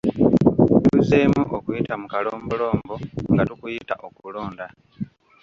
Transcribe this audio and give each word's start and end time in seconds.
Tuzzeemu 0.85 1.41
okuyita 1.57 1.93
mu 2.01 2.07
kalombolombo 2.13 2.93
nga 3.31 3.43
tukuyita 3.49 3.93
okulonda. 4.07 4.65